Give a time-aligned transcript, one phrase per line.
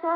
[0.00, 0.14] Hello，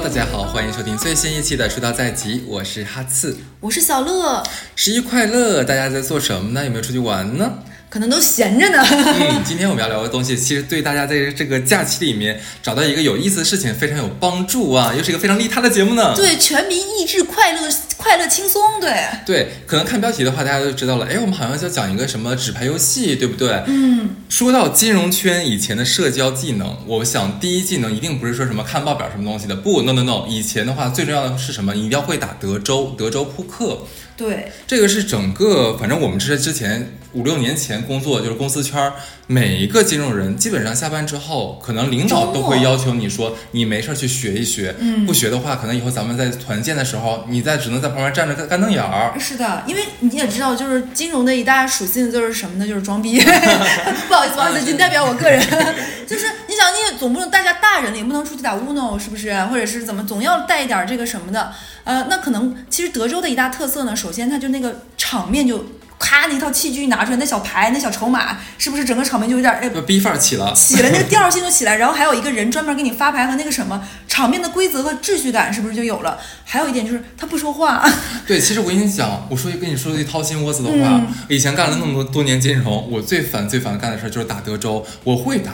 [0.00, 4.42] 大家好，欢迎收听最新一期的《出道在即》，我是哈刺，我是小乐，
[4.74, 5.62] 十一快乐！
[5.62, 6.64] 大家在做什么呢？
[6.64, 7.58] 有没有出去玩呢？
[7.90, 8.82] 可能都闲着呢。
[8.82, 16.12] 嗯，今天我们要聊的东西，其实对大家在这个假期里面找到一个有意思的事情非常有帮助啊，又是一个非常利他的节目呢。
[16.16, 17.70] 对，全民益智，快乐
[18.04, 18.62] 快乐轻松。
[18.78, 18.92] 对
[19.24, 21.06] 对，可能看标题的话，大家就知道了。
[21.06, 23.62] 哎，我们好像要讲一个什么纸牌游戏，对不对？
[23.66, 24.10] 嗯。
[24.28, 31.72] 说到金融圈以前的社交技能，我想第一技能一定不是说什么看报表什么东西的，不，no no no，以前的话最重要的是什么？
[31.72, 33.78] 你一定要会打德州，德州扑克。
[34.16, 38.92] 对，这个是整个，反正我们这是之前五六年前工作，就是公司圈儿，
[39.26, 49.14] 每一个金融人基本上下班之后，可能领导都会要求你说，你没事儿去学一学，嗯，不学的话，可能以后咱们在团建的时候，你在只能在旁边站着干干瞪眼儿。
[49.18, 52.68] 是的，因为你也知道，就是金融的一大属性就是什么呢？
[52.68, 53.18] 就是装逼。
[54.08, 55.40] 不好意思，不好意思，仅代表我个人，
[56.06, 59.34] 就是你想，你也总不能大家大人了，也不能出去打 uno，是不是？
[59.46, 61.52] 或者是怎么，总要带一点这个什么的。
[61.84, 65.64] 呃，那可能其实德州的一大特色呢，首先它就那个场面就
[65.98, 76.18] 咔，那套器具拿出来，那小牌，那小筹码，是不是整个场面就有点哎，逼范儿起了，起了，那个调性就起来，然后还有一个人专门给你发牌和那个什么，场面的规则和秩序感是不是就有了？
[76.44, 77.84] 还有一点就是他不说话。
[78.26, 85.52] 对，其实我跟你讲，我说跟你说一句掏心窝子的话，以前干了那么多多年金融，我最烦最烦干的事就是打德州，我会打。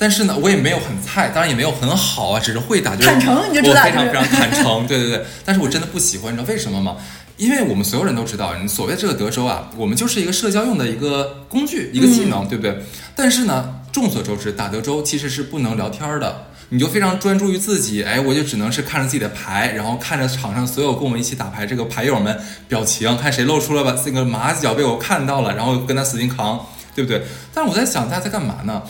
[0.00, 5.22] 但是呢，我也没有很菜，当然也没有很好啊，只是会打，就是坦诚你就知道，我非常非常坦诚，对对对。
[5.44, 6.96] 但是我真的不喜欢，你知道为什么吗？
[7.36, 12.82] 因为我们所有人都知道，你所谓这个德州啊，我们就是一个社交用的一个工具，一个技能，对不对？
[13.14, 27.22] 但是呢，众所周知，打德州其实是不能聊天的，你就非常专注于自己，哎，我就只能是看着自己的牌，然后看着场上所有跟我们一起打牌这个牌友们表情，看谁露出了把那个马脚被我看到了，然后跟他死劲扛，对不对？
[27.52, 28.82] 但是我在想，大家在干嘛呢？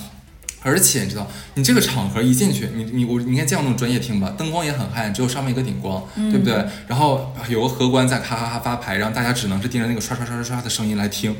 [0.62, 6.64] 而且你知道，你这个场合一进去，你你我你看这样那种专业厅吧，灯光也很暗，只有上面一个顶光，对不对？
[6.86, 11.34] 然后有个荷官在咔咔咔发牌，然后大家只能是盯着那个刷刷刷刷刷的声音来听。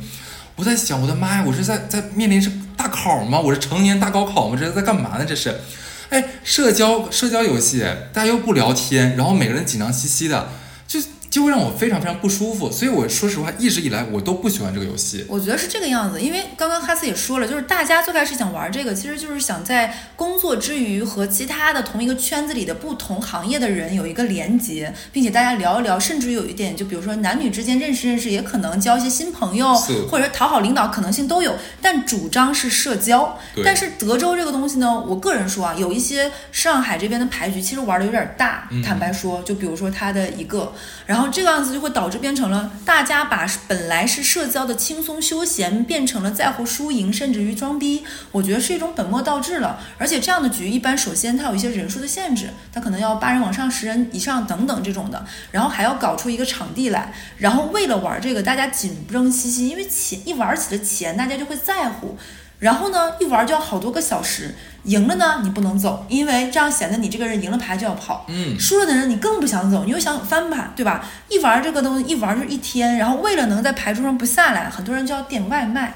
[0.57, 3.39] 我在想，我的妈呀，我是在在面临是大考吗？
[3.39, 4.57] 我是成年大高考吗？
[4.59, 5.25] 这是在干嘛呢？
[5.27, 5.61] 这是，
[6.11, 7.81] 哎，社交社交游戏，
[8.13, 10.49] 大家又不聊天，然后每个人紧张兮兮的，
[11.31, 11.41] 就。
[11.41, 15.25] 会让我非常非常不舒服，所以我说实话，一直以来我都不喜欢这个游戏。
[15.27, 29.75] 我觉得是这个样子，因为刚刚哈斯也说了，就是大家最开始想玩这个，其实就是想在工作之余和其他的同一个圈子里的不同行业的人有一个连接，并且大家聊一聊，甚至有一点，就比如说男女之间认识认识，也可能交一些新朋友，
[30.11, 31.57] 或者讨好领导，可能性都有。
[31.81, 33.39] 但主张是社交。
[33.65, 40.71] 但是德州这个东西呢，我个人说啊，有一些上海这边的牌局其实玩的有点大，坦白说，就比如说它的一个，
[41.11, 41.29] 然后。
[41.31, 48.05] 这个样子就会导致变成了大家把本来是社交的轻松休闲变成了在乎输赢，甚至于装逼。
[48.33, 49.79] 我觉得是一种本末倒置了。
[49.97, 55.25] 而且这样的局一般首先它有一些人数的限制，它可能要八人往上、十人以上等等这种的。
[55.53, 62.19] 然后还要搞出一个场地来，然后为了玩这个，大家紧张兮兮，因为钱一玩起了钱，大家就会在乎。
[62.61, 64.55] 然后呢，一玩就要好多个小时。
[64.85, 68.25] 赢了呢，你不能走，因为这样显得你这个人赢了牌就要跑。
[68.29, 71.05] 嗯，输了的人你更不想走，你又想翻盘，对吧？
[71.29, 72.97] 一玩这个东西，一玩就一天。
[72.97, 75.95] 然后为了能在牌桌上不下来，很多人就要点外卖。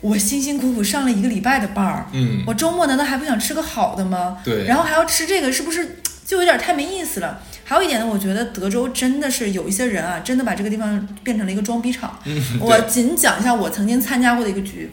[0.00, 4.38] 我辛辛苦苦上了一个礼拜的班儿，嗯，我周末难道还不想吃个好的吗？
[4.44, 4.64] 对。
[4.64, 7.40] 然后还要吃这个，是不是就有点太没意思了？
[7.64, 12.16] 还有一点呢，我觉得德州真的是有一些人啊，真的把这个地方变成了一个装逼场。
[12.24, 14.90] 嗯，我仅讲一下我曾经参加过的一个局。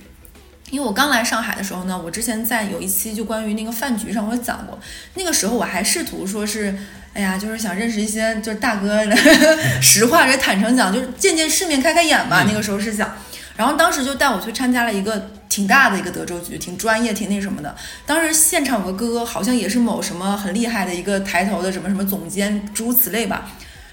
[0.69, 4.77] 因为我刚来上海的时候呢，我之前在有一期就关于那个饭局上我讲过，
[5.13, 6.77] 那个时候我还试图说是，
[7.13, 9.01] 哎呀，就是想认识一些就是大哥，
[9.81, 12.43] 实话这坦诚讲，就是见见世面开开眼吧。
[12.45, 13.09] 那个时候是想，
[13.55, 17.73] 然后当时就带我去参加了一个挺大的一个德州局，挺专业，挺那什么的。
[18.05, 23.49] 当时现场有个哥哥，好像也是某什么很厉害的一个抬头的什么什么总监，诸如此类吧。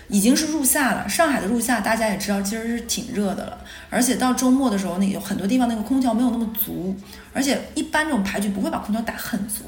[0.09, 3.59] 已经是入夏了，上海的入夏大家也知道，其实是挺热的了。
[3.91, 6.97] 而且到周末的时候，那有很多地方那个空调没有那么足，
[7.33, 9.65] 而且一般这种牌局不会把空调打很足。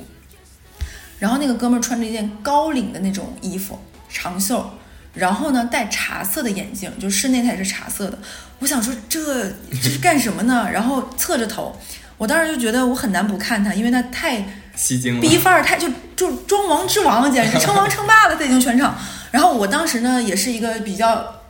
[1.19, 3.78] 然后那个哥们儿穿着一件高领的那种衣服，
[4.11, 4.70] 长袖，
[5.14, 8.19] 然后呢戴茶色的眼镜，就室内它也是茶色的。
[8.58, 10.69] 我想说这这是干什么呢？
[10.70, 11.75] 然后侧着头，
[12.19, 14.44] 我当时就觉得我很难不看他，因为他太
[14.75, 18.94] 吸睛了，逼范儿太就就装王之王，简直 称王称霸了，他已经全场。
[19.31, 21.40] 然后我当时呢，也是一个比较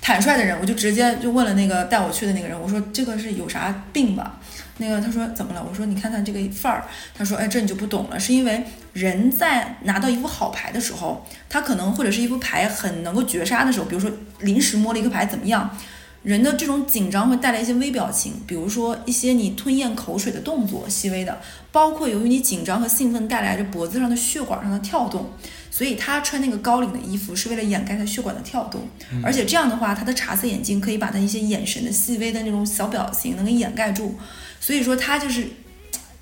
[0.00, 4.38] 坦率的人，我就直接就问了那个带我去的那个人，我说这个是有啥病吧？
[4.80, 5.66] 那个他说怎么了？
[5.68, 6.84] 我说你看看这个范儿。
[7.12, 14.08] 他说哎，这你就不懂了，是因为人在拿到一副好牌的时候，他可能或者是一副牌很能够绝杀的时候，比如说
[14.40, 15.76] 临时摸了一个牌怎么样？
[16.22, 21.38] 人的这种紧张会带来一些微表情，比如说一些你吞咽口水的动作，细微的，
[21.72, 25.30] 包括由于你紧张和兴奋带来着脖子上的血管上的跳动，
[25.78, 28.88] 所以他穿那个高领的衣服是为了掩盖他血管的跳动，
[29.22, 34.18] 而且这样的话，他的茶色眼镜可以把他一些眼神的细微的那种小表情能给掩盖住，
[34.58, 35.46] 所以说他就是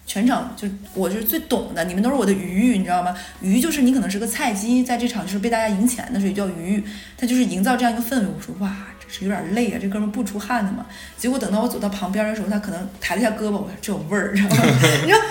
[0.06, 3.16] 全场就我就是最懂的，你们都是我的鱼，你知道吗？
[3.40, 6.84] 鱼就是你可能是个菜鸡，在这场就是被大家赢钱的，所以叫鱼，
[7.16, 8.26] 他就是营造这样一个氛围。
[8.26, 8.76] 我说哇。
[9.08, 10.84] 是有点累啊，这哥们不出汗的嘛。
[11.16, 14.64] 结果等到我走到旁边的时候，他可能抬了一下胳膊，我说这有味儿，知道吗？
[14.66, 15.22] 你说那个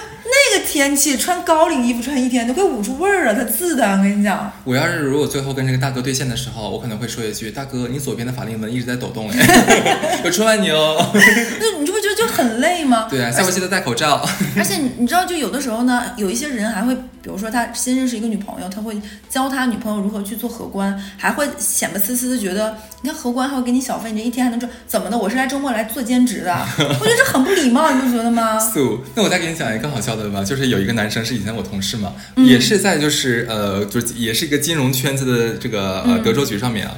[0.65, 4.51] 天气穿高领衣服穿一天都快捂出味儿了，他自的，我跟你讲。
[4.63, 13.07] 我要是如果最后跟这个大哥对线的时候，我可能会说一句：“大哥，你左边的法令纹一直在抖动哎， 我穿完你哦。”那你这不就很累吗？
[13.09, 14.27] 对啊，下回记得戴口罩。
[14.57, 16.95] 而且你知道，就有的时候呢，有一些人还会。
[17.25, 18.95] 比如说他新认识一个女朋友，他会
[19.27, 25.17] 教他女朋友如何去做荷官，还会显摆呲呲的觉得，你看荷官还会给你小费，你这一天还能赚，怎么的？
[25.17, 28.59] 我是来周末来做兼职的， 我觉得这很不礼貌，你不觉得吗？
[28.59, 36.93] 素，那我再给你讲一个更好笑的吧，就是有一个男生是以前我同事嘛，也是在就是呃，就是也是一个金融圈子的这个呃德州局上面啊。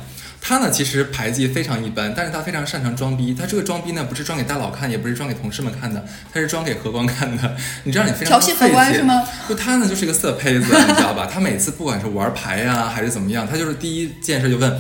[0.48, 3.34] 他呢，其实牌技非常一般，但是他非常擅长装逼。
[3.34, 7.54] 他这个装逼呢，不是装给大佬看，也不是装给同事们看的，他是装给荷官看的。
[7.84, 9.28] 你知道，你非常调戏荷官是吗？
[9.50, 11.30] 就他呢，就是一个色胚子，你知道吧？
[11.30, 14.74] 他每次不管是玩牌呀，还是怎么样，他就是第一件事就问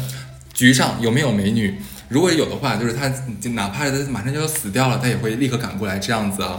[0.53, 1.77] 局上有没有美女，
[2.07, 3.11] 如果有的话，就是他
[3.49, 6.57] 哪怕他马上就要死掉了，他也会立刻赶过来这样子啊。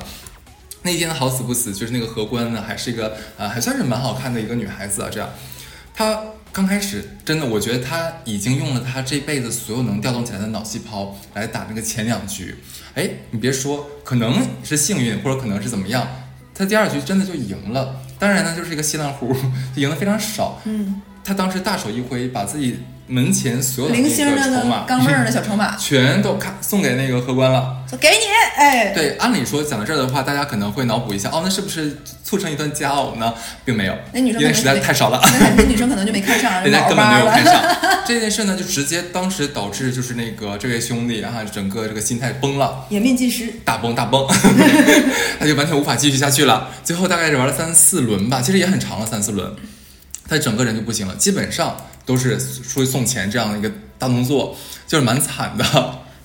[0.83, 5.09] 那天好死不死，就是那个荷官呢，还是一个呃，还算是蛮好看的一个女孩子啊。
[5.11, 5.31] 这样，
[5.95, 6.21] 他。
[6.53, 12.57] 刚开始真的，我觉得他已经用了他这辈子所有能调动起来的脑细胞来打那个前两局。
[12.95, 16.07] 哎，你别说，可能是幸运，或者可能是怎么样，
[16.55, 18.01] 他第二局真的就赢了。
[18.19, 19.35] 当然呢，就是一个稀烂糊，
[19.77, 20.61] 赢的非常少。
[20.65, 22.79] 嗯，他当时大手一挥，把自己。
[23.09, 27.77] 门前所有的零星的筹码，钢镚儿的小筹码， 全都看送给那个荷官了。
[27.89, 28.17] 说给你，
[28.57, 33.33] 哎，对，按理说讲到这儿的话，大家可能会脑补一下，哦，那是不是促成一段佳偶呢？
[33.65, 35.19] 并没有，那女生因为实在太少了，
[35.57, 37.63] 那女生可能就没看上， 人家根本没有看上。
[38.07, 44.27] 这件事呢，就直接当时导致就是那个这位兄弟啊，整个这个心态崩了，颜面尽失，大崩大崩，
[45.41, 46.69] 他就完全无法继续下去了。
[46.85, 49.51] 最后大概是玩了三四轮吧，其实也很长了，三四轮，
[50.29, 51.75] 他整个人就不行了，基本上。
[52.09, 54.57] 都是出去送钱这样的一个大动作，
[54.87, 55.65] 就是蛮惨的。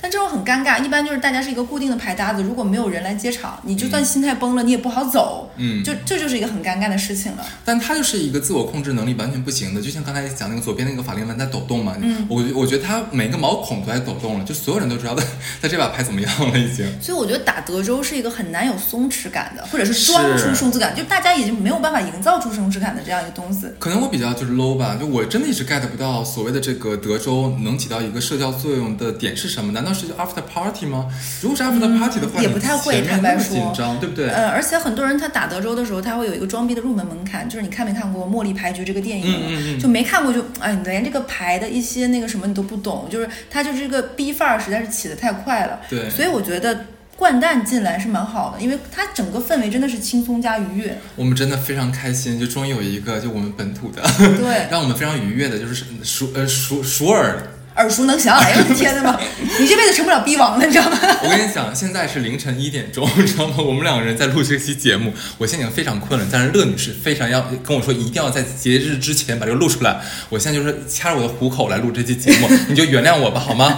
[0.03, 5.49] 但这种很尴尬，一般就是大家是一个固定的牌搭子，如果没有人来接场，你就算心态崩了，你也不好走。
[5.55, 7.45] 嗯，就这就是一个很尴尬的事情了。
[7.63, 11.95] 但他就是一个自我控制能力完全不行的，就像刚才讲那个左边那个法令纹在抖动嘛。
[12.01, 15.23] 嗯，我我觉得他每个毛孔都在抖动了，就所有人都知道他
[15.61, 16.85] 他这把牌怎么样了已经。
[17.01, 23.67] 所以我觉得打德州是一个很难有松弛感的，或者是装出松弛感，就大家已经没有办法营造出松弛感的这样一个东西。
[23.79, 29.71] 可能我比较就是 low 吧，就我真的一直 get 不到所谓的这个德州能起到一个社交作用的点是什么？
[29.71, 30.85] 难道是 after party？
[30.85, 31.07] 吗？
[31.41, 34.29] 如果是 after party 的话，也不太会，坦白说，紧张，对不对？
[34.29, 39.25] 呃，而且很多人他打德州的时候，他会有一个装逼的入门门槛，就是你看没看过《茉莉牌局》这个电影？
[39.25, 45.79] 嗯嗯嗯，就没看过就，哎，你连这个牌的一些那个什么你都不懂，就是他就是这个逼范儿实在是起的太快了。
[45.89, 46.85] 对，所以我觉得
[47.17, 50.97] 掼蛋进来是蛮好的，因为它整个氛围真的是轻松加愉悦。
[51.15, 57.37] 我们真的非常开心，就终于有一个就我们本土的，对， 让我们非常愉悦的，就是熟呃熟熟耳。
[57.83, 59.19] 耳熟能详，哎呦我的天呐嘛！
[59.59, 60.97] 你这辈子成不了逼王了，你知道吗？
[61.21, 63.55] 我跟你讲，现在是凌晨一点钟， 你知道吗？
[63.57, 66.25] 我们两个人在录这期节目，我现在已经非常困了。
[66.31, 69.99] 但是乐女士非常要跟我说，一定要在节日之前把这个录出来。
[70.29, 73.77] 我现在就是掐着我的虎口来录这期节目， 你就原谅我吧，好吗？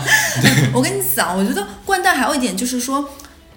[0.72, 3.10] 我跟你讲，我觉得掼蛋还有一点就是说，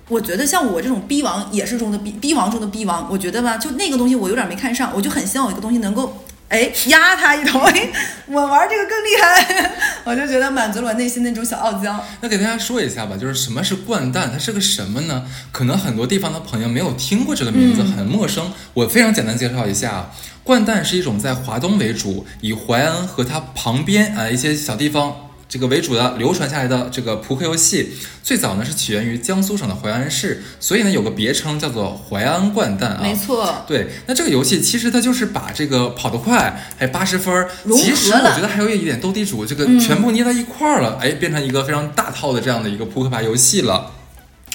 [0.08, 6.25] 我觉得像我这种逼王也是中的逼逼王中的逼王，我觉得吧，就那个东西我有点没看上，我就很希望有一个东西能够。
[6.49, 7.61] 哎，压他一头！
[7.61, 7.90] 哎，
[8.26, 9.73] 我玩这个更厉害，
[10.05, 12.02] 我就觉得满足了我内心那种小傲娇。
[12.23, 15.25] 那给大家说一下吧，就是什么是掼蛋，它是个什么呢？
[15.52, 18.50] 可能很多地方的朋友没有听过这个名字，很陌生。
[18.73, 20.11] 我非常简单介绍一下，
[20.43, 25.27] 掼蛋是一种在华东为主，以淮安和它旁边啊一些小地方。
[25.49, 27.88] 这个为主的流传下来的这个扑克游戏，
[28.23, 33.00] 最早呢是起源于江苏省的淮安市，所以呢有个别称叫做淮安掼蛋啊。
[33.02, 33.88] 没错，对。
[34.07, 43.93] 那这个游戏其实它就是把这个跑得快，还八十分，其实我觉得还有一点斗地主，这个全部捏在一块儿了，哎，变成一个非常大套的这样的一个扑克牌游戏了。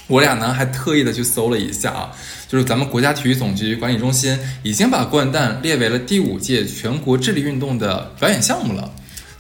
[0.06, 2.12] 我俩呢还特意的去搜了一下啊，
[2.48, 8.92] 就是咱们国家体育总局管理中心已经把掼蛋列为了第五届全国智力运动的表演项目了。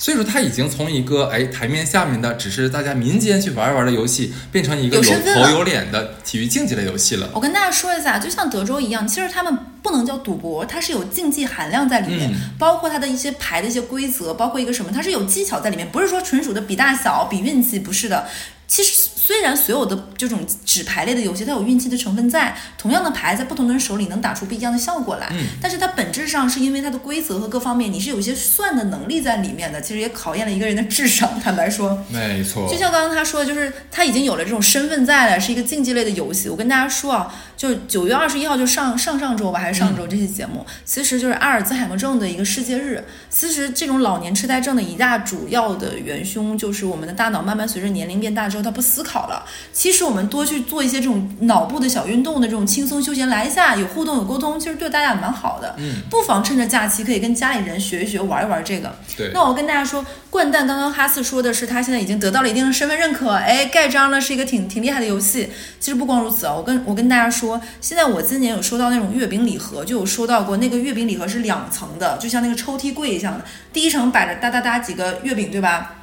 [0.03, 7.29] 所以说它已经从一个哎台面下面的只是大家民间去玩一玩的游戏，变成一个有头有脸的体育竞技类游戏了。
[7.33, 18.27] 我跟大家说一下，就像德州一样，其实他们不能叫赌博，它是有竞技含量在里面，嗯包括它的一些牌的一些规则，包括一个什么，它是有技巧在里面，不是说纯属的比大小、比运气，不是的。
[18.67, 31.39] 其实虽然所有的这种纸牌类的游戏，它有运气的成分在，同样的牌在不同的人手里能打出不一样的效果来，嗯但是它本质上是因为它的规则和各方面，你是有一些算的能力在里面的，其实也考验了一个人的智商。
[31.39, 36.49] 坦白说，没错就，像刚刚他说的，就是他已经有了这种身份在了，是一个竞技类的游戏。
[36.49, 43.01] 我跟大家说啊，就是九月二十一号就上上上周吧，还是上周这期节目，其实就是阿尔兹海默症的一个世界日。
[43.29, 49.45] 其实这种老年痴呆症的一大主要的元凶，就是我们的大脑慢慢随着年龄变大之后，它不思考了。
[49.71, 55.75] 其实我们多去做一些这种脑部的小运动的这种轻松休闲，来一下有互动有沟通，其实对大家也蛮好的。
[55.77, 58.93] 嗯，不妨趁着假期可以跟家里人学一学，玩一玩这个。
[59.17, 65.49] 对，那我跟大家说，掼蛋刚刚哈斯说的是他现在已经得到了一定的身份认可，哎，盖章了，是一个挺挺厉害的游戏。
[65.79, 75.95] 其实不光如此啊，我跟我跟大家说，现在我今年有收到那种月饼礼盒，就有收到过那个月饼礼盒是两层的，就像那个抽屉柜一样的，第一层摆着哒哒哒几个月饼，对吧？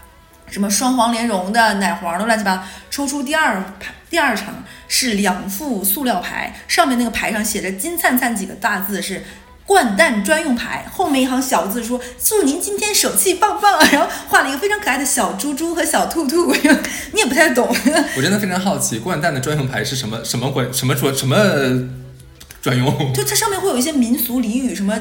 [0.50, 2.62] 什么双黄莲蓉的、奶黄的，乱七八糟。
[2.90, 4.46] 抽出第二排，第二层
[4.88, 9.24] 是两副塑料牌，上面那个牌上写着金灿灿几个大字是。
[9.66, 16.52] 掼蛋专用牌，后面一行小字说：“祝您今天手气棒棒。”然后画了一个非常可爱的小猪猪和小兔兔，
[17.12, 17.68] 你也不太懂。
[18.16, 21.36] 我真的非常好奇，掼蛋的专用牌是什么什么管什么专什么
[22.60, 23.12] 专用？
[23.12, 24.98] 就它上面会有一些民俗俚语，什么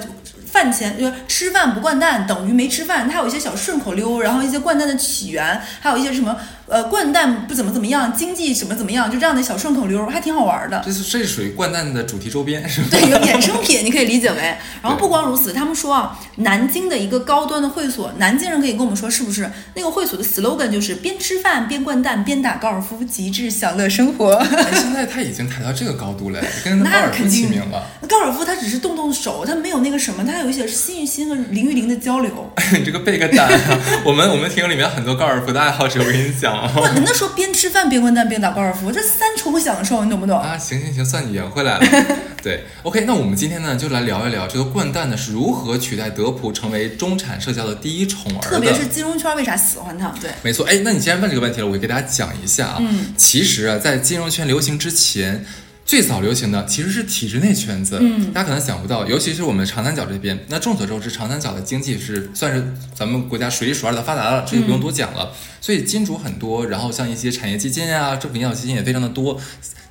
[0.51, 6.35] 饭前就是吃饭不灌蛋等于没吃饭，它有一些小顺口溜，然后一些灌蛋的起源，还有一些什么
[6.69, 10.81] 呃掼蛋不怎么怎么样，经济怎么怎么样，就这样的小顺口溜，还挺好玩的。
[10.85, 12.87] 这是这是属于掼蛋的主题周边是吧？
[12.91, 14.37] 对，一个衍生品，你可以理解为。
[14.81, 19.49] 然后不光如此，他们说啊，南京的一个高端的会所，南京人可以跟我们说是不是？
[19.75, 24.33] 那个会所的 slogan 就是边吃饭边掼蛋边打高尔夫，极致享乐生活。
[24.35, 27.85] 哎， 现在他已经抬到这个高度了，跟那高尔夫齐名了。
[28.07, 32.51] 高尔夫它只是动动手，它没有那个什么，它有一些心与心和灵与灵的交流。
[32.73, 33.79] 你这个背个蛋啊！
[34.03, 36.73] 我们我们听里面很多高尔夫的爱好者，我跟你讲啊。
[36.77, 40.39] 哇，人家说边吃饭边掼蛋边打高尔夫，这三重享受，你懂不懂？
[40.39, 42.15] 啊，行行行，算你圆回来了。
[42.41, 48.49] 对，OK，那我们今天呢就来聊一聊这个掼蛋呢是如何取代德普成为中产社交的第一宠儿的。
[48.49, 50.07] 特别是金融圈为啥喜欢它？
[50.21, 52.77] 对，没错，哎，那你既然问这个问题了，我给大家讲一下啊。
[52.79, 55.45] 嗯，其实啊，在金融圈流行之前，
[55.89, 57.97] 最早流行的其实是体制内圈子。
[57.99, 60.37] 嗯，大家可能想不到，尤其是我们长三角这边。
[60.47, 65.31] 那众所周知，长三角的经济是算是咱们国家数一数二的发达了，这就不用多讲了。
[65.59, 69.41] 所以金主很多，然后像一些产业基金啊、政府引导基金也非常的多。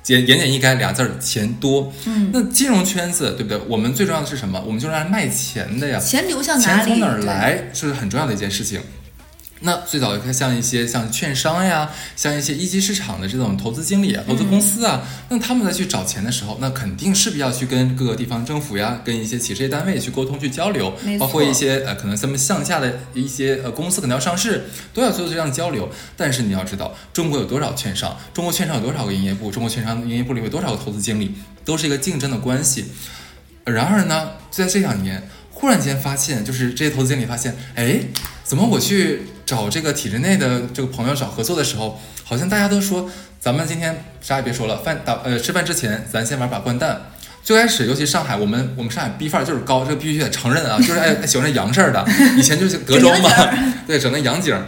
[0.01, 1.91] 简言简意赅俩字儿，钱多。
[2.05, 3.59] 嗯，那金融圈子对不对？
[3.67, 4.63] 我们最重要的是什么？
[4.65, 5.99] 我们就是来卖钱的呀。
[5.99, 6.85] 钱流向哪里？
[6.85, 7.25] 钱从哪儿对？
[7.25, 8.79] 来是很重要的一件事情。
[9.61, 25.89] 那最早的像一些像券商呀，像一些一级市场的这种投资经理啊、投资公司啊，那他们在去找钱的时候，那肯定势必要去跟各个地方政府呀、跟一些企事业单位去沟通、去交流包括一些呃可能咱们向下的一些呃公司可能要上市，都要做这样的交流。
[26.15, 28.17] 但是你要知道，中国有多少券商？
[28.33, 29.51] 中国券商有多少个营业部？
[29.51, 31.35] 中国券商营业部里有多少个投资经理？
[31.65, 32.85] 都是一个竞争的关系。
[33.65, 37.99] 然而呢，就在这两年，忽然间发现，就是这些投资经理发现，哎，
[38.49, 43.07] 怎么我去找这个体制内的这个朋友找合作的时候，好像大家都说，
[43.39, 46.99] 咱们今天啥也别说了，饭打呃吃饭之前，咱先玩把掼蛋。
[47.43, 52.03] 最开始，尤其上海，我们我们上海逼范儿就是高，这个必须得承认啊， 就是爱爱喜欢这洋事儿的。
[52.39, 53.29] 以前就是德州嘛，
[53.85, 54.59] 对，整那洋景，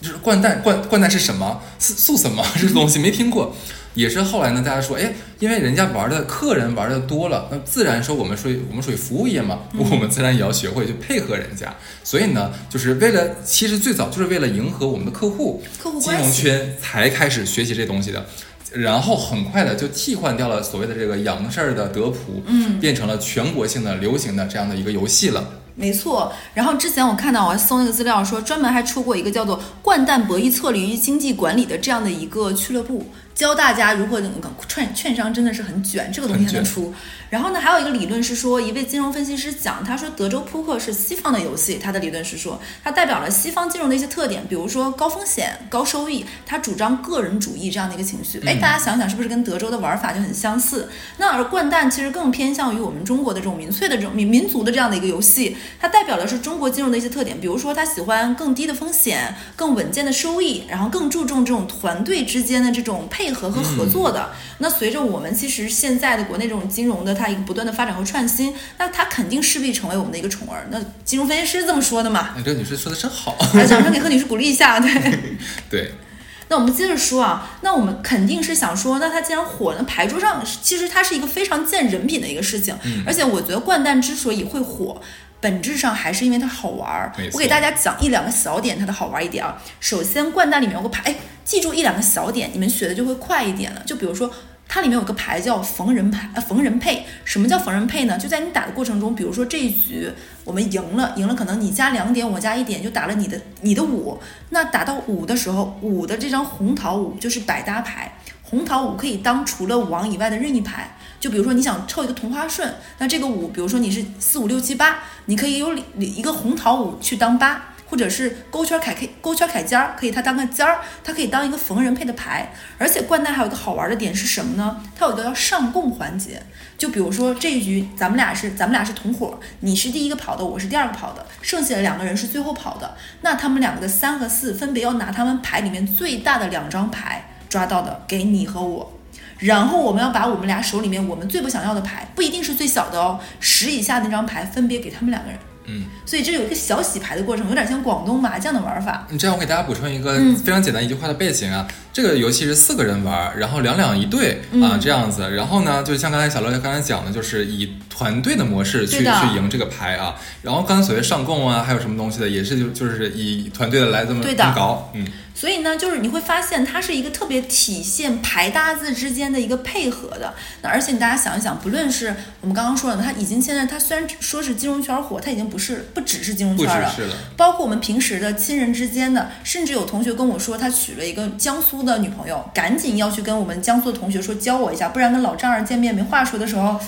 [0.00, 1.60] 就是掼蛋，掼掼蛋是什么？
[1.80, 2.46] 素素什么？
[2.62, 3.56] 这个东西没听过。
[3.94, 11.74] 也是后来呢，大家说，哎，因为人家玩的客人玩的多了，那自然说我们属于我们属于服务业嘛， 我们自然也要学会去配合人家。
[12.04, 16.32] 所以呢，就是为了，其实最早就是为了迎合我们的客户，客户金融。
[16.32, 18.24] 圈才开始学习这东西的。
[18.72, 25.44] 然后很快的就替换掉了所谓的这个洋事儿的德普，嗯，变成了全国性的流行的这样的一个游戏了。
[25.74, 33.06] 没错，然后之前我看到我还搜那个资料说，专门还出过一个叫做“掼蛋博弈策略与经济管理”的这样的一个俱乐部，
[33.40, 34.20] 教大家如何
[34.68, 36.92] 券券商真的是很卷，这个东西还能出。
[37.30, 48.38] 然后呢，还有一个理论是说，一位金融分析师讲，他说德州扑克是西方的游戏，他的理论是说，它代表了西方金融的一些特点，比如说高风险、高收益，他主张个人主义这样的一个情绪。
[48.44, 50.90] 哎，嗯大家想想是不是跟德州的玩法就很相似？
[51.16, 64.30] 那而掼蛋其实更偏向于我们中国的这种民粹的这种民民族的这样的一个游戏，它代表的是中国金融的一些特点，比如说他喜欢更低的风险、更稳健的收益，然后更注重这种团队之间的这种配配合和合作的。
[64.58, 70.66] 那随着我们其实现在的国内这种金融的它一个不断的发展和创新，那它肯定势必成为我们的一个宠儿。
[70.70, 72.30] 那金融分析师这么说的嘛？
[72.36, 73.36] 哎，这个女士说的真好。
[73.54, 74.90] 来，掌声给贺女士鼓励一下，对。
[75.70, 75.94] 对。
[76.48, 82.76] 那我们接着说啊，那我们肯定是想说，那它既然火，那牌桌上其实它是一个非常见人品的一个事情。
[82.82, 83.04] 嗯。
[83.06, 85.00] 而且我觉得掼蛋之所以会火，
[85.40, 87.12] 本质上还是因为它好玩儿。
[87.32, 89.62] 我给大家讲一两个小点，它的好玩一点啊。
[89.78, 91.16] 首先，掼蛋里面有个牌，哎，
[91.50, 93.82] 记住一两个小点，你们学的就会快一点了。
[93.84, 94.32] 就比如说。
[94.72, 97.04] 它里面有个牌叫逢人牌，逢人配。
[97.24, 98.16] 什么叫逢人配呢？
[98.16, 100.08] 就在你打的过程中，比如说这一局
[100.44, 104.16] 我们赢了，赢了可能你加两点，我加一点，就打了你的你的五。
[104.50, 110.96] 那打到五的时候，五的这张红桃五就是百搭牌，红桃五可以当除了王以外的任意牌。
[111.18, 117.69] 就比如说你想凑一个同花顺，那这个五，比如说你是四五六七八，你可以有一个红桃五去当八。
[117.90, 122.52] 或者是勾圈凯 K 勾圈凯尖儿，可以它当个尖儿，它可以当一个逢人配的牌。
[122.78, 124.80] 而且掼蛋还有一个好玩的点是什么呢？
[124.96, 126.40] 它有一个叫上供环节。
[126.78, 132.94] 就比如说这一局咱们俩是咱们俩是同伙，你是第一个跑的，我是第二个跑的，剩下的两个人是最后跑的。
[133.22, 138.92] 那他们两个的三和四分别要拿他们牌里面最大的两张牌抓到的给你和我，
[139.38, 145.38] 然后我们要把我们俩手里面我们最不想要的牌，不一定是最小的哦，十以下那张牌分别给他们两个人。
[145.70, 149.06] 嗯，所以这有一个小洗牌的过程，有点像广东麻将的玩法。
[149.08, 150.36] 你这样我给大家补充一个嗯。
[150.36, 165.06] 非常简单一句话的背景啊，这个游戏是四个人玩，然后两两一对啊嗯这样子，然后呢，就像刚才小乐刚才讲的，就是以团队的模式去去赢这个牌啊，然后刚才所谓上供啊，还有什么东西的，也是就就是以团队的来这么这么搞，嗯，
[165.40, 170.34] 所以呢，就是你会发现它是一个特别体现牌搭子之间的一个配合的。
[170.60, 176.94] 那而且你大家想一想，不论是我们刚刚说的，它已经现在它虽然说是金融圈火，它已经不是不只是金融不圈了。
[177.38, 186.78] 包括我们平时的亲人之间的，甚至有同学跟我说，他娶了一个江苏的女朋友，赶紧要去跟我们江苏的同学说教我一下，不然跟老丈人见面没话说的时候，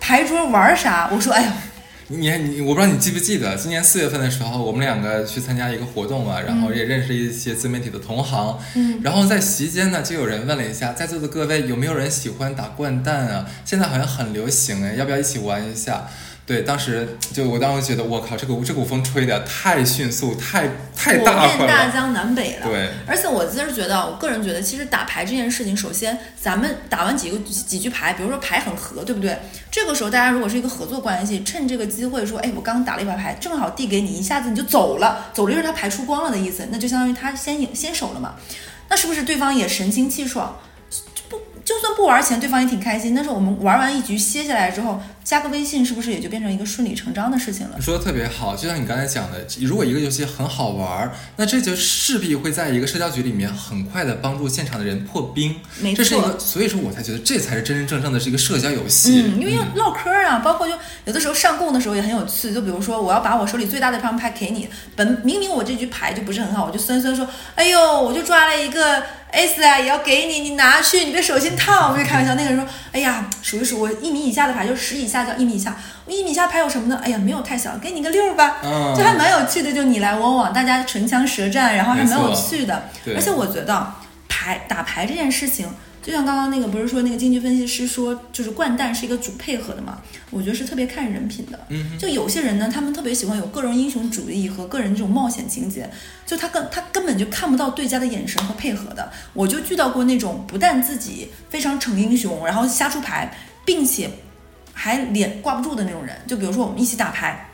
[0.00, 1.08] 牌桌玩啥？
[1.12, 1.48] 我说，哎呦，
[2.08, 13.50] 你你我不知道你记不记得，今年四月份的时候，我们两个去参加一个活动啊，然后也认识一些自媒体的同行，嗯，然后在席间呢，就有人问了一下，在座的各位有没有人喜欢打掼蛋啊？
[13.64, 16.08] 现在好像很流行哎，要不要一起玩一下？
[16.46, 21.88] 对，当时就我当时觉得，我靠，这个这股风吹的太迅速，太太火大快遍大。
[21.88, 22.68] 江南北了。
[22.68, 29.36] 对，而且我其实觉得，我个人觉得，其实打牌这件事情，首先咱们打完几个几几局牌，比如说牌很合，对不对？
[29.72, 38.36] 这个时候大家如果是一个合作关系，趁这个机会说，哎，我刚打了一把牌，正好递给你，一下子你就走了，走了就是他牌出光了的意思，那就相当于他先赢先手了嘛。
[38.88, 40.56] 那是不是对方也神清气爽？
[41.66, 43.12] 就算不玩钱，对方也挺开心。
[43.12, 47.82] 但是我们玩完一局歇下来之后，加个微信，是不是也就变成一个顺理成章的事情了你？
[47.84, 55.56] 说的特别好，就像你刚才讲的，如果一个游戏很好玩儿，那这就势必会在一个社交局里面很快的帮助现场的人破冰。
[55.80, 59.24] 没这是一错个，所以说我才觉得这才是真真正正的是一个社交游戏。
[59.26, 60.74] 嗯，因为要唠嗑啊，包括就
[61.04, 62.54] 有的时候上供的时候也很有趣。
[62.54, 71.92] 就比如说，我要把我手里最大的一张牌给你，本明明我这局牌就不是很好，我就酸酸说，哎呦，我就抓了一个 S 啊，也要给你，你拿去，你别手心烫。
[71.92, 77.00] 我就开玩笑，那个人说，哎呀，数一数，我一米以下的牌就十以下叫一米以下，我一米以下牌有什么呢？
[77.04, 78.58] 哎呀，没有太小，给你个六吧。
[78.62, 82.84] 嗯，就还蛮有趣的，就你来我往，大家唇枪舌战，然后还蛮有趣的。
[83.04, 83.92] 对而且我觉得
[84.28, 85.68] 牌打牌这件事情，
[86.06, 90.00] 就像刚刚那个不是说那个经济分析师说，就是掼蛋是一个主配合的嘛？
[90.30, 91.58] 我觉得是特别看人品的。
[91.68, 95.90] 嗯，就有些人呢，他们特别喜欢有个人英雄主义和个人这种冒险情节，
[96.24, 99.10] 就他根他根本就看不到对家的眼神和配合的。
[99.32, 104.08] 我就遇到过那种不但自己非常逞英雄，然后瞎出牌，并且
[104.72, 106.16] 还脸挂不住的那种人。
[106.28, 107.50] 就比如说我们一起打牌，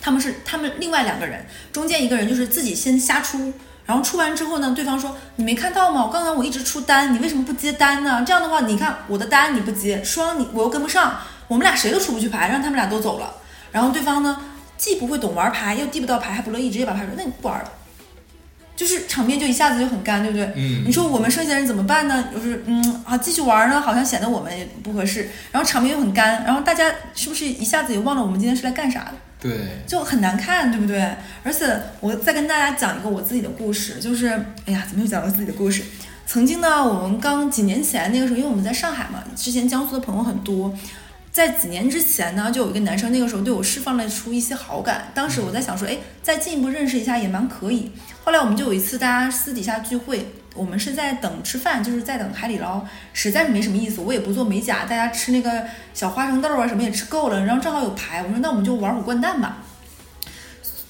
[0.00, 3.52] 他们是他们另外两个人，中间一个人就是自己先瞎出。
[3.88, 6.04] 然后出完之后呢，对方说：“你没看到吗？
[6.04, 8.22] 我刚才我一直出单，你为什么不接单呢？
[8.26, 13.32] 这样的话，你看我的单你不接，双你我又跟不上，我们俩谁都出不去牌，让他们俩都走了。
[13.72, 14.38] 然后对方呢，
[14.76, 17.72] 既不会懂玩牌，又递不到牌，还不乐意，直接把牌说：那你不玩了。
[18.76, 20.52] 就是场面就一下子就很干，对不对？
[20.54, 22.26] 嗯你说我们剩下人怎么办呢？
[22.32, 29.14] 就是嗯啊，继续玩呢，好像显得我们也不合适，然后场面又很干，然后大家是不是一下子也忘了我们今天是来干啥的？
[29.40, 29.52] 对，
[29.86, 31.14] 就很难看，对不对？
[31.44, 34.26] 而且我再跟大家讲一个我自己的故事，就是
[34.66, 35.82] 哎呀，怎么又讲到自己的故事？
[36.26, 40.76] 曾经呢，我们刚几年前那个时候，因为我们在上海嘛，之前江苏的朋友很多，
[41.32, 47.92] 在几年之前呢，就有一个男生那个时候对我释放了出一些好感，当时我在想说，哎，再进一步认识一下也蛮可以。
[48.24, 50.26] 后来我们就有一次大家私底下聚会，
[50.58, 59.58] 我们是在等吃饭，就是在等海底捞，实在是没什么意思，我也不做美甲，大家吃那个小花生豆啊什么也吃够了，然后正好有牌，我说那我们就玩会掼蛋吧。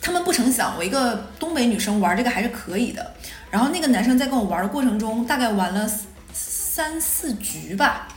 [0.01, 3.15] 他们不成想，我一个东北女生玩这个还是可以的。
[3.51, 5.91] 然后那个男生在跟我玩的过程中，大概玩了
[6.33, 8.09] 三四局吧。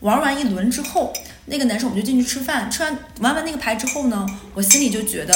[0.00, 1.12] 玩完一轮之后，
[1.46, 5.34] 那个男生我们就进去吃饭，吃完玩完那个牌之后呢，我心里就觉得，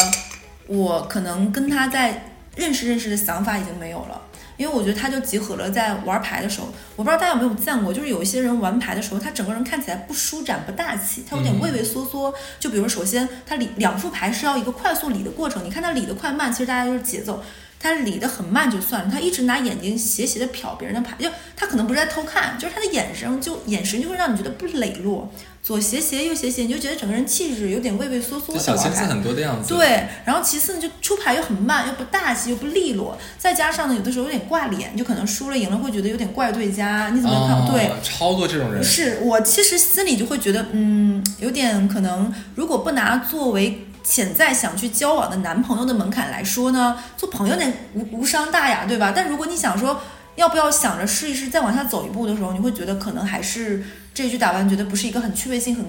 [0.69, 4.22] 我可能跟他在认识认识的想法已经没有了。
[4.57, 12.33] 因为我觉得他就集合了在玩牌的时候，我不知道大家有没有见过，就是有一些人玩牌的时候，他整个人看起来不舒展、不大气，他有点畏畏缩缩。
[12.61, 17.43] 就比如首先他理两副牌是要一个快速理的过程，你看他理的快慢，其实大家就是节奏。
[17.83, 25.29] 他理得很慢就算了，他一直拿眼睛斜斜的瞟别人的牌，就他可能不是在偷看，就是他的眼神就眼神就会让你觉得不磊落，
[25.61, 28.61] 左斜斜右斜斜，你就觉得整个人气质有点畏畏缩缩的。
[28.61, 29.75] 小心思很多的样子。
[29.75, 37.73] 对，然后其次呢，就出牌又很慢，又不大气，又不利落，再加上呢，有的时候有点挂脸，就可能输了赢了会觉得有点怪对家，你怎么看？
[37.73, 38.83] 对，超多这种人。
[38.83, 43.87] 是我其实心里就会觉得，嗯，有点可能，如果不拿作为。
[44.03, 49.13] 潜在想去交往的男朋友的门槛来说呢，做朋友那无无伤大雅，对吧？
[49.15, 50.01] 但如果你想说
[50.35, 55.85] 要不要想着试一试再往下走一步的时候，你会觉得可能还是这局打完觉得不是一个很趣味性很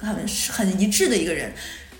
[0.00, 1.52] 很很一致的一个人。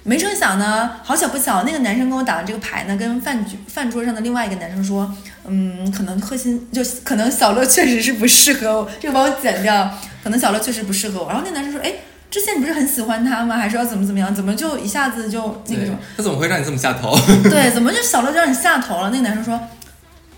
[0.02, 5.14] 没成想呢，好巧不巧，那个男生跟我打的这个牌呢，跟饭局饭桌上的另外一个男生说，
[5.46, 9.94] 嗯，可能核心就可能小乐确实是不适合我，这个帮我剪掉，
[10.24, 11.28] 可能小乐确实不适合我。
[11.28, 11.92] 然后那男生说，哎。
[12.30, 13.56] 之前你不是很喜欢他吗？
[13.56, 14.32] 还是要怎么怎么样？
[14.34, 15.98] 怎么就一下子就那个什么？
[16.16, 17.14] 他怎么会让你这么下头？
[17.42, 19.10] 对，怎么就小乐就让你下头了？
[19.10, 19.60] 那个男生说，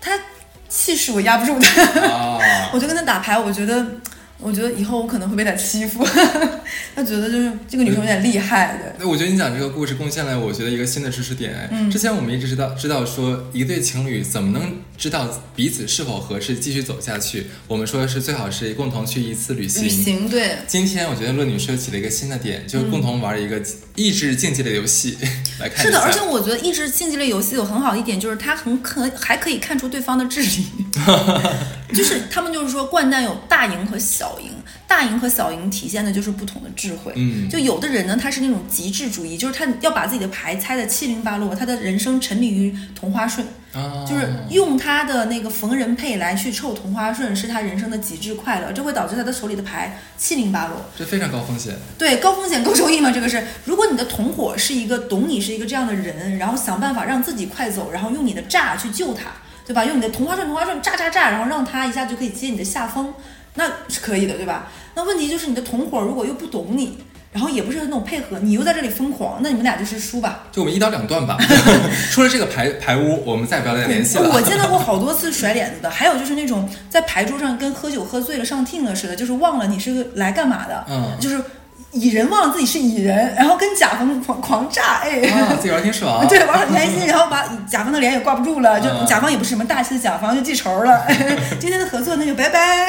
[0.01, 0.11] 他
[0.67, 2.39] 气势我压不住他，
[2.73, 3.85] 我就跟他打牌，我觉得。
[4.43, 6.05] 我觉得以后我可能会被他欺负，
[6.95, 8.95] 他觉得就是这个女生有点厉害的。
[8.99, 11.69] 那我觉得你讲这个故事贡献了我觉得一个新的知识点。
[11.71, 17.47] 嗯，之前我们一直知道知道说一对情侣怎么能知道彼此是否合适继续走下去？
[17.67, 19.83] 我们说的是最好是共同去一次旅行。
[19.83, 20.57] 旅行对。
[20.67, 23.61] 今天我觉得乐女说起了一个新的点，就是共同玩一个
[23.95, 25.17] 益智竞技类游戏
[25.59, 25.85] 来看。
[25.85, 30.65] 是的，而且我觉得益智竞技类游戏有很好一点，就是它很可还可以看出对方的智力。
[31.93, 34.51] 就是他们就是说掼蛋有大赢和小赢，
[34.87, 37.13] 大赢和小赢体现的就是不同的智慧。
[37.15, 43.45] 嗯，就有的人呢，他是那种极致主义，就是他要把自己的牌猜的七零八落，他的人生沉迷于同花顺，
[44.07, 51.75] 就是用他的那个逢人配来去凑同花顺，是他人生的极致快乐，这会导致他的手里的牌七零八落，这非常高风险。
[51.97, 53.45] 对，高风险高收益嘛，这个是。
[53.65, 59.25] 如果你的同伙是一个懂你是一个这样的人，然后想办法让自己快走，然后用你的诈去救他。
[59.65, 59.85] 对吧？
[59.85, 63.13] 用你的同花顺，同花顺炸炸炸，然后让他一下就可以接你的下风，
[63.55, 64.71] 那是可以的，对吧？
[64.95, 66.97] 那问题就是你的同伙如果又不懂你，
[67.31, 70.43] 然后也不是很懂配合，你又在这里疯狂，那你们俩就是输吧？
[70.51, 71.37] 就我们一刀两断吧。
[72.11, 74.29] 除了这个牌牌屋，我们再也不要再联系了。
[74.31, 81.41] 我见到过好多次甩脸子的，还有就是那种在牌桌上跟喝酒喝醉了上听了似的，就是忘了你是来干嘛的，嗯，就是。
[81.93, 85.21] 蚁人忘了自己是蚁人，然后跟甲方狂狂炸，哎，
[85.59, 91.05] 自己玩挺爽， 对，玩很开心， 然后把甲方的脸也挂不住了，就甲方也不是什么大气的甲方，就记仇了。
[91.61, 92.87] 今天的合作那就拜拜。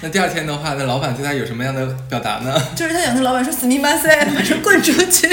[0.00, 2.60] 那第二天的话，那老板对他有什么样的表达呢？
[2.74, 5.28] 就是他想跟老板说死命巴塞，马上滚出去。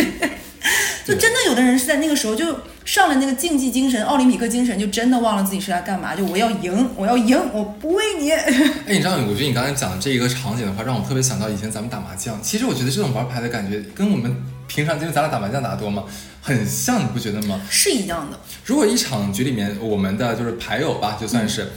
[1.06, 2.46] 就真的有的人是在那个时候就
[2.88, 6.16] 上了那个竞技精神、奥林匹克精神，就真的忘了自己是来干嘛。
[6.16, 8.32] 就我要赢，我要赢，我不为你。
[8.32, 8.48] 哎，
[8.88, 12.42] 你知道，我觉得你刚才讲的这一个场景的话，让我特别想到以前咱们打麻将。
[12.42, 14.34] 其实我觉得这种玩牌的感觉，跟我们
[14.68, 16.06] 平常因为咱俩打麻将打的多嘛，
[16.42, 17.60] 很像，你不觉得吗？
[17.70, 18.40] 是一样的。
[18.64, 21.68] 如果一场局里面，我们的就是牌友吧，就算是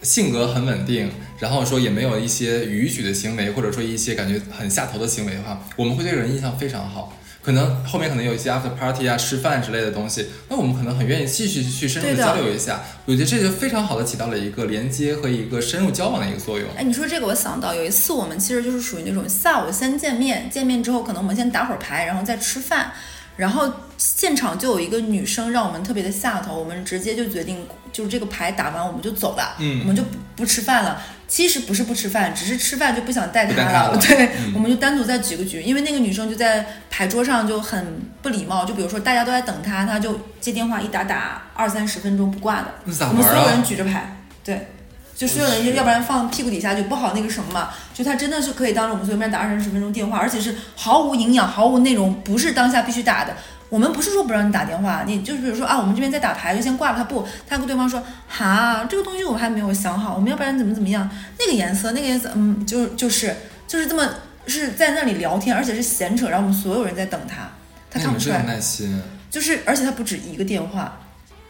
[0.00, 7.12] 性格很稳定，然后说也没有一些逾矩的行为，或者说一些感觉很下头的行为的话，我们会对人印象非常好。
[7.48, 12.82] 可能后面可能有一些 after party 啊、吃饭之类的东西，那我们可能很愿意继续去深入的交流一下。
[13.06, 16.68] 我觉得这就非常好的起到了一个连接和一个深入交往的一个作用。
[16.76, 22.92] 哎，你说这个，我想到有一次我们其实就是属于那种下午先见面，见面之后可能我们先打会儿牌，然后再吃饭。
[23.38, 31.00] 然后现场就有一个女生让我们特别的下头，我们直接就决定，就是这个牌打完我们就走了，嗯，我们就不不吃饭了。
[31.28, 33.96] 其实不是不吃饭，只是吃饭就不想带她了。
[34.00, 42.74] 对，我们就单独再举个局，因为那个女生就在牌桌上就很不礼貌，就比如说大家都在等她，她就接电话一打打二三十分钟不挂的。
[42.86, 44.68] 我们所有人举着牌，对，
[45.18, 47.70] 就所有人就要不然放屁股底下就不好那个什么嘛。
[47.92, 53.34] 就他真的是可以当着我们所有人打二三十分钟电话，而且是毫无营养、毫无内容，不是当下必须打的。
[53.68, 56.96] 我们不是说不让你打电话，你就是比如说啊，我们这边在打牌，就先挂了。
[56.96, 61.10] 他不，他跟对方说，哈，这个东西我还没有想好，我们要不然怎么怎么样？
[61.38, 63.34] 那个颜色，那个颜色，嗯，就就是
[63.66, 64.08] 就是这么
[64.46, 67.50] 是在那里聊天，而且是闲扯，然后我们所有人在等他，
[67.90, 68.44] 他看不出来。
[68.44, 69.02] 耐心。
[69.30, 70.98] 就是，而且他不止一个电话，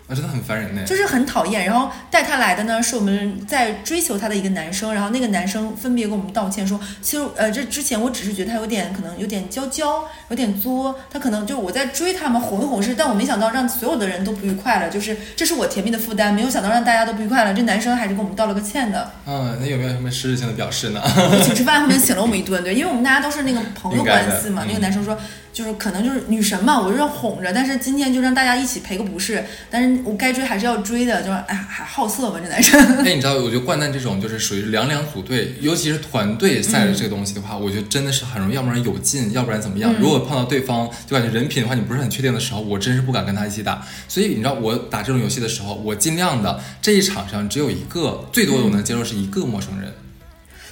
[0.08, 0.82] 啊，真的很烦人呢。
[0.84, 1.66] 就是很讨厌。
[1.66, 17.52] 然后带他来的呢，是我们在追求他的一个男生，然后那个男生分别跟我们道歉说，其实呃，这之前我只是觉得他有点可能有点娇娇，有点作，他可能就我在追他嘛，哄一哄是，但我没想到让所有的人都不愉快了，就是这是我甜蜜的负担，没有想到让大家都不愉快了。
[17.52, 19.10] 这男生还是跟我们道了个歉的。
[19.26, 21.02] 嗯，那有没有什么实质性的表示呢？
[21.44, 24.62] 请吃饭，后面请了我们一顿，对，因为我们大家都是那个朋友关系嘛。
[24.64, 25.18] 嗯那个男生说，
[25.52, 32.80] 就是可能就是女神嘛，我就是哄着，但是今天就让大家一起赔个不是，但是我该追还是要追的，就是哎还好色吧这男生。
[33.04, 39.92] 哎，你知道，我觉得掼蛋这种就是属于两两组队，尤其是团队赛的这个东西的话，我觉得真的是很容易，要不然有劲，要不然怎么样。
[39.92, 43.84] 嗯如果碰到对方就感觉人品的话，你不是很确定的时候，我真是不敢跟他一起打。
[44.06, 49.92] 所以你知道，我打这种游戏的时候，我尽量的这一场上只有一个，最多我能接受是一个陌生人，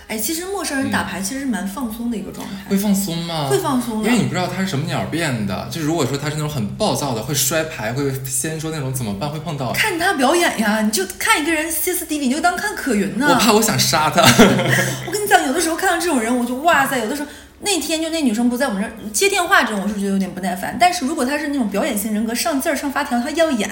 [0.08, 3.48] 哎，其实陌生人打牌其实是蛮放松的一个状态，会放松吗？
[3.50, 4.16] 会放松因为。
[4.18, 5.68] 你不知道他是什么鸟变的。
[5.68, 9.72] 就如果说他是那种很暴躁的，会摔牌，会先说那种怎么办，会碰到。
[9.72, 13.26] 看他表演呀，你就看一个人歇斯底里，你就当看可云呢。
[13.28, 14.22] 我怕我想杀他，
[15.06, 17.28] 我跟你讲，有的时候看到这种人，我就哇塞，有的时候
[17.60, 20.76] 那天就那女生不在我们这儿接电话这种，我是觉得有点不耐烦。
[20.78, 23.70] 但是如果她是那种表演型人格，上劲儿上发条，她要演，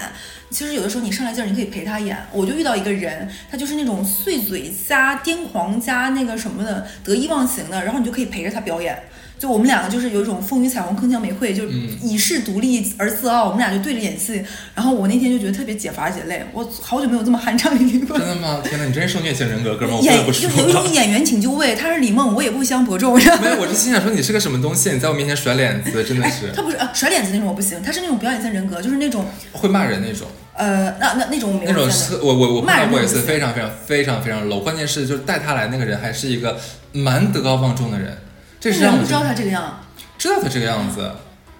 [0.50, 2.16] 其实有的时候你上来劲儿，你可以陪她演。
[2.32, 8.98] 我就遇到一个人，她就是那种碎嘴加癫狂加那个什么的得意忘形的，然后你就可以陪着她表演。
[9.44, 14.42] 就我们两个就是有一种风雨彩虹铿锵玫瑰，就嗯以示独立而自傲，我们俩就对着演戏。
[14.74, 18.26] 然后我那天就觉得特别解乏解累，我好久没有这么酣畅淋漓过真。
[18.26, 18.62] 的吗？
[18.64, 23.14] 天哪，你真是受虐型人格，哥们儿，我不不有一种演员请就位，他是李梦，我也不相伯仲。
[23.14, 24.90] 没有，我是心想说你是个什么东西？
[24.92, 30.26] 你在我面前甩脸子，真的哎是，他不是呃甩脸子那种，我不行，他是那种表演型人格，就是那种会骂人那种。
[30.56, 32.06] 呃，那那那种我没那种有见的。
[32.06, 34.62] 是我我我碰到过一次，非常非常非常非常 low。
[34.62, 36.58] 关键是就是带他来那个人还是一个
[36.92, 38.16] 蛮德高望重的人，
[38.64, 39.84] 这是让我不知道他这个样，
[40.16, 41.10] 知道他这个样子，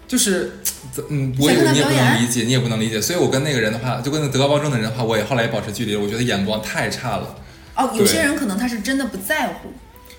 [0.08, 0.60] 就是
[1.10, 2.98] 嗯，我你也不能理解，你也不能理解。
[2.98, 6.00] 所以我跟那个人的话，就跟那德高望重的人的话，我也后来也保持距离了。
[6.00, 7.36] 我觉得眼光太差了。
[7.76, 9.70] 哦，有些人可能他是真的不在乎，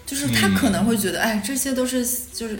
[0.06, 2.60] 就是他可能会觉得，哎，这些都是就是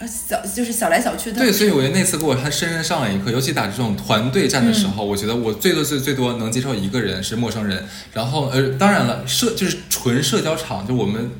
[0.00, 1.38] 呃小就是小来小去的。
[1.38, 11.30] 对，所以我觉得那次给我他深深上了一课，尤其打这种团队战的时嗯候，我觉得我最多最最多能接受一个人是陌生人，然后呃，当然了，社就是纯社交场，就我们。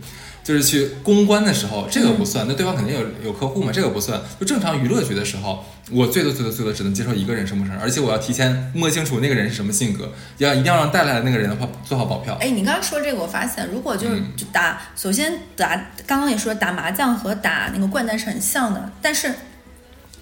[0.50, 4.20] 就是去公关的时候，这个不算，那对方肯定有有客户嘛，这个不算。
[4.40, 12.36] 就正常娱乐局的时候，我最多最多最多只能接受一个人生陌生人，而且我要提前摸清楚那个人是什么性格，要一定要让带来的那个人的话做好保票。
[12.40, 19.32] 哎，你刚刚说这个，我发现如果就是嗯就打，首先打，刚刚也说打麻将和打那个掼蛋是很像的，但是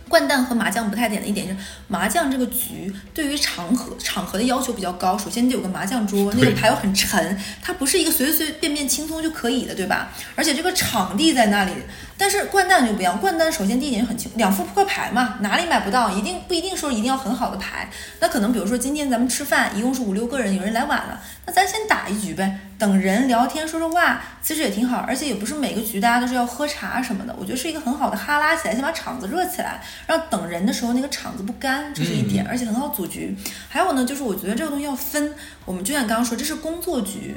[0.09, 5.17] 掼蛋和麻将不太点的一点就是，麻将这个局对于场合场合的要求比较高。
[5.17, 10.11] 首先得有个麻将桌，那个牌又很沉，它不是一个随随便便轻松就可以的，对吧？
[10.35, 11.73] 而且这个场地在那里，
[12.17, 17.89] 但是掼蛋就不一样，掼蛋首先第一点就很清，两副扑克牌嘛，哪里买不到，一定不一定说一定要很好的牌。
[18.21, 33.37] 那可能比如说今天咱们吃饭，一共是五六个人，有人来晚了，那咱先打一局呗，等人聊天说说话，其实也挺好，而且也不是每个局大家都是要喝茶什么的，我觉得是一个很好的哈拉起来，先把场子热起来，让等人的时候那个场子不干，这是一点，而且很好组局。
[33.69, 37.35] 还有呢，就是我觉得这个东西要分，我们就像你刚刚说，这是工作局。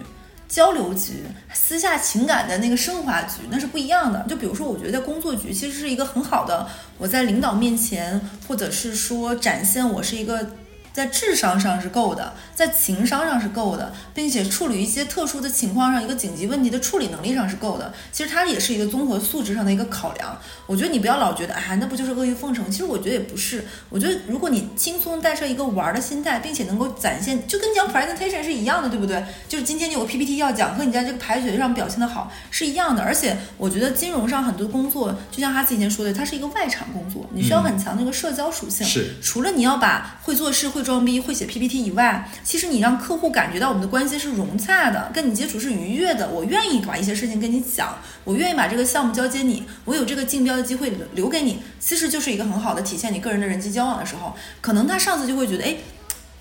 [0.47, 1.23] 交流局、
[1.53, 4.21] 私下情感的那个升华局，那是不一样的。
[4.27, 10.45] 就比如说，我觉得在工作局其实是一个很好的，我在领导面前，或者是说展现我是一个
[10.93, 17.93] 在智商上是够的，在情商上是够的，并且处理一些特殊的情况上，一个紧急问题的处理能力上是够的。
[18.11, 20.37] 其实它也是一个综合素质上的一个考量。
[20.65, 22.69] 我觉得你不要老觉得哎，那不就是阿谀奉承？
[22.69, 23.65] 其实我觉得也不是。
[23.89, 29.23] 我觉得如果你轻松带上一个玩儿的心态，并且能够展现，就跟讲 presentation 是一样的，对不对？
[29.47, 33.01] 就是今天你有个 PPT 要讲，和你在这个排学上表现的好是一样的。
[33.01, 38.85] 而且我觉得金融上很多工作，就像哈斯以前说的，它是一个外场工作，你需要很强的一个社交属性。
[38.85, 46.29] 是除了你要把会做事、会装逼、会写 PPT 以外，其实你让客户感觉到我们的关系是融洽的，跟你接触是愉悦的。
[46.29, 54.33] 我愿意把一些事情跟你讲，我愿意把这个项目交接你，我有这个竞标的机会留留给你，其实就是一个很好的体现你个人的人际交往的时候。
[54.61, 55.75] 可能他上次就会觉得，哎。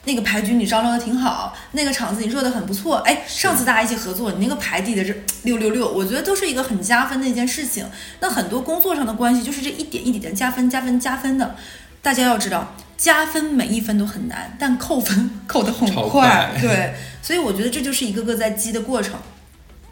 [0.07, 7.85] 那个牌局你张罗的挺好，那个场子你热的很不错，哎，上次大家一起合作，你那个牌递的这六六六，我觉得都是一个很加分的一件事情。
[8.20, 11.55] 那很多工作上的关系就是这一点一点的加分、加分、加分的。
[12.00, 16.02] 大家要知道，加分每一分都很难，但扣分 扣得很快。
[16.10, 19.14] 快对，所以我觉得这就是一个个在积的过程。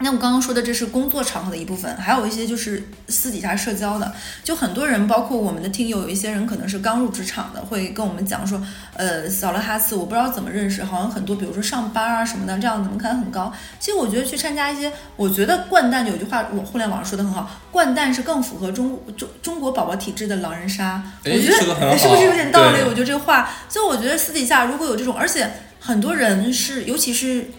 [0.01, 4.13] 那我刚刚说的这是工作场合的一部分，还有一些就是私底下社交的。
[4.45, 8.61] 就很多人，包括我们的听友，有一些人可能是刚入职场的，会跟我们讲说，
[8.95, 13.51] 呃，扫了哈斯，我不知道怎么认识，好像很多，比如说上班啊什么的，这样的门槛很高。
[13.77, 21.03] 其实我觉得去参加一些，我觉得掼蛋有句话，我互联网上说的很好，掼蛋是更符合中中中国宝宝体质的狼人杀。
[21.25, 22.77] 我觉得是不是有点道理？
[22.83, 27.51] 我觉得这个话，所以我觉得私底下如果有这种，而且很多人是，尤其是。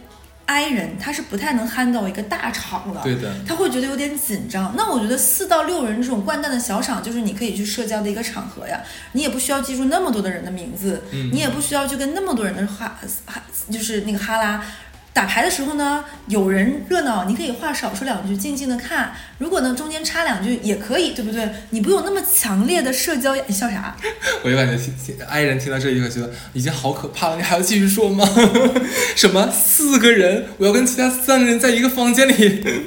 [0.50, 4.74] I 人他是不太能 handle 一个大场的，对的，他会觉得有点紧张。
[4.76, 8.80] 那我觉得四到六人这种掼蛋的小场，就是你可以去社交的一个场合呀。
[9.12, 14.60] 你也不需要记住那么多的人的名字，你也不需要去跟那么多人的哈哈，就是那个哈拉。
[15.20, 19.12] 打牌的时候呢，有人热闹，你可以话少说两句，静静的看。
[19.36, 21.46] 如果呢中间插两句也可以，对不对？
[21.68, 23.36] 你不用那么强烈的社交。
[23.46, 23.94] 你笑啥？
[24.42, 28.26] 我就感觉爱人听到这一个觉得已经好可怕了，你还要继续说吗？
[29.14, 30.46] 什么四个人？
[30.56, 32.64] 我要跟其他三个人在一个房间里？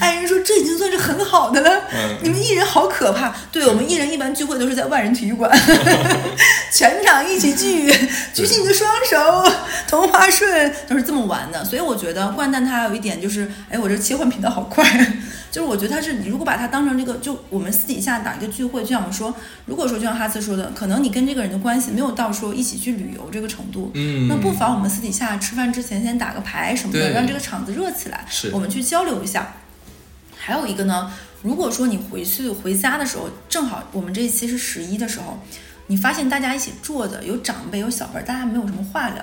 [0.00, 1.84] 爱人说这已经算是很好的了。
[2.22, 3.32] 你们艺人好可怕。
[3.52, 5.50] 对我们艺人一般聚会都是在万人体育馆，
[6.72, 7.92] 全场一起聚，
[8.34, 9.52] 举起你的双手，
[9.86, 11.28] 同花顺都是这么。
[11.28, 14.82] 玩的，所以我觉得掼蛋它有一点就是，哎，我这切换频道好快，
[15.52, 19.34] 就是我觉得它是你如果把它当成这个，就我们私底下打一个聚会，就像我说，
[19.66, 29.54] 如果说就像哈斯说的，可能你跟这个人的关系没有到说一起去旅游这个程度，嗯，那不妨我们私底下吃饭之前先打个牌什么的，让这个场子热起来，是，我们去交流一下。
[30.48, 35.38] 还有一个呢，如果说你回去回家的时候，正好我们这一期是十一的时候，
[35.88, 39.22] 你发现大家一起坐着，有长辈有小辈，大家没有什么话聊。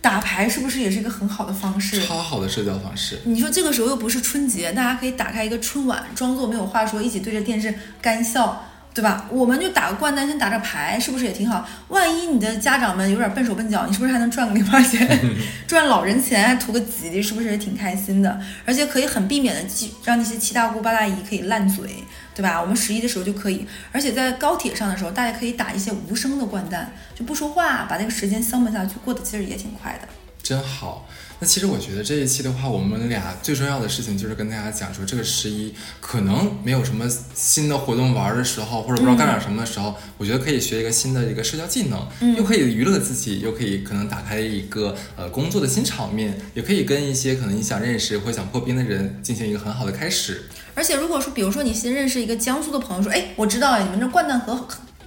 [0.00, 2.04] 打牌是不是也是一个很好的方式？
[2.04, 3.20] 超好的社交方式。
[3.22, 8.65] 你说这个时候又不是春节，大家可以打开一个春晚，装作没有话说，一起对着电视干笑。
[8.96, 9.26] 对吧？
[9.28, 11.68] 我们就打个掼蛋，先打着牌，是不是也挺好？
[11.88, 15.06] 万一你的家长们有点笨手笨脚，你是不是还能赚个零花钱，
[15.68, 18.40] 赚老人钱，还图个吉利，是不是也挺开心的？
[18.64, 19.62] 而且可以很避免的，
[20.02, 22.02] 让那些七大姑八大姨可以烂嘴，
[22.34, 22.58] 对吧？
[22.58, 30.08] 我们十一的时候就可以，而且在高铁上的时候，大家可以打一些无声的掼蛋，就不说话，把那个时间消磨下去，过得其实也挺快的。
[30.42, 31.06] 真好。
[31.38, 50.44] 那其实我觉得这一期的话，我们俩最重要的事情就是跟大家讲说，这个十一可能没有什么新的活动玩的时候，或者不知道干点什么的时候，我觉得可以学一个新的一个社交技能，又可以娱乐自己，又可以可能打开一个呃工作的新场面，也可以跟一些可能你想认识或想破冰的人进行一个很好的开始。
[50.74, 54.66] 而且如果说，比如说你新认识一个江苏的朋友，说，哎，我知道你们这掼蛋河。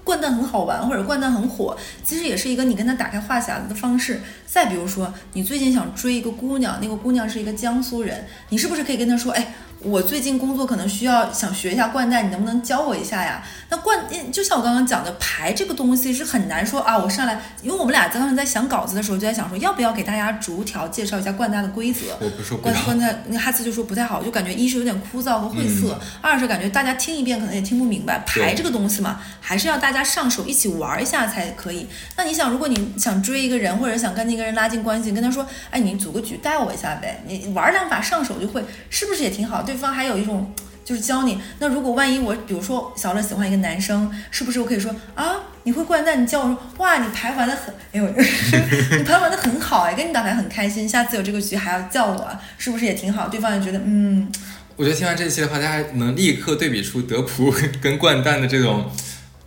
[0.10, 4.20] 掼蛋很好玩，或者掼蛋很火，其实也是一个你跟他打开话匣子的方式。
[4.46, 9.54] 再比如说，你最近想追一个姑娘，那个姑娘是一个江苏人，你是不是可以跟她说，哎？
[9.82, 13.42] 我最近工作可能需要想学一下掼蛋，你能不能教我一下呀？
[13.70, 16.98] 那掼，就像我刚刚讲的牌这个东西是很难说啊。
[16.98, 22.08] 我上来，因为我们俩刚刚在想稿子的时候就在想说，要不要给大家逐条介绍一下掼蛋的规则？
[22.20, 28.20] 我不说掼掼蛋，那哈斯就说不太好，就感觉一是有点枯燥和晦涩，二是感觉大家听一遍可能也听不明白。
[28.26, 31.88] 牌这个东西嘛，还是要大家上手一起玩一下才可以。
[32.18, 39.64] 那你想，如果你想追一个人，或者想跟那个人拉近关系，跟他说，哎，你组个局带我一下呗，你玩两把上手就会，是不是也挺好？
[39.70, 40.52] 对方还有一种
[40.84, 41.40] 就是教你。
[41.60, 46.20] 那如果万一我，比如说小乐喜欢一个男生，是不是我可以说啊，你会掼蛋？
[46.20, 48.08] 你教我说，哇，你牌玩的很，哎呦，
[48.98, 52.28] 你牌玩的很好哎，跟你打牌很开心，下次有这个局还要叫我，
[52.58, 53.28] 是不是也挺好？
[53.28, 54.28] 对方也觉得，嗯。
[54.76, 58.90] 我觉得听完这一期的话，大家能立刻对比出德普 跟掼蛋的这种。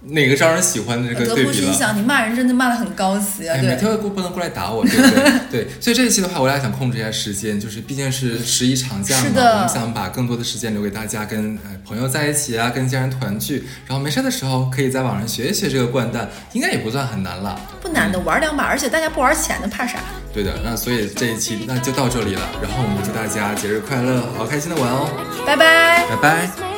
[0.05, 1.73] 哪个招人喜欢的这个对比了？
[1.73, 3.57] 想你骂人真的骂的很高级啊！
[3.57, 5.33] 对，每天不不能过来打我，对不对？
[5.65, 17.61] 对，所以这一期的话，我俩想控制一下时间，就是毕竟是十一长假嘛，我们想把更多的时间留给大家，跟朋友在一起啊，跟家人团聚，然后没事的时候可以在网上学一学这个掼蛋，应该也不算很难了。
[17.81, 19.99] 不难的，玩两把，而且大家不玩钱的，怕啥？
[20.35, 25.09] 对的，那所以这一期那就到这里了，然后我们祝大家节日快乐，好开心的玩哦！
[25.47, 26.72] 拜拜，拜拜。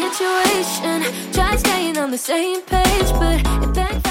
[0.00, 1.02] Situation.
[1.32, 4.09] Try staying on the same page, but it